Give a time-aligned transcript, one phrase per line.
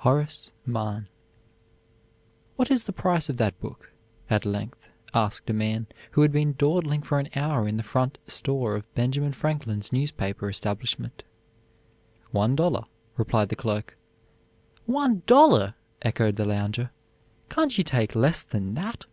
[0.00, 1.08] HORACE MANN.
[2.56, 3.90] "What is the price of that book?"
[4.28, 8.18] at length asked a man who had been dawdling for an hour in the front
[8.26, 11.22] store of Benjamin Franklin's newspaper establishment.
[12.30, 12.84] "One dollar,"
[13.16, 13.96] replied the clerk.
[14.84, 16.90] "One dollar," echoed the lounger;
[17.48, 19.06] "can't you take less than that?"